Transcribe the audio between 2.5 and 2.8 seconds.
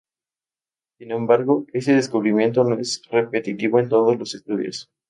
no